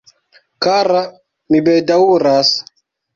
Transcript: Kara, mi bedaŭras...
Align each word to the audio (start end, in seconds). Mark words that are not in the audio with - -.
Kara, 0.65 1.03
mi 1.51 1.61
bedaŭras... 1.67 2.51